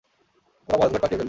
[0.69, 1.19] তোরা ভজঘট পাকিয়ে ফেলবি।